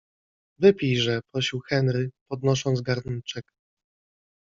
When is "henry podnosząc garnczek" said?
1.59-3.51